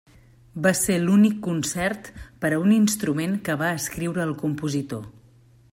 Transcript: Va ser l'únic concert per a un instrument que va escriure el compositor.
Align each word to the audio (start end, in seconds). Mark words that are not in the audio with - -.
Va 0.67 0.71
ser 0.77 0.95
l'únic 1.03 1.35
concert 1.47 2.09
per 2.45 2.51
a 2.55 2.59
un 2.63 2.73
instrument 2.77 3.35
que 3.49 3.61
va 3.63 3.71
escriure 3.83 4.25
el 4.31 4.37
compositor. 4.45 5.05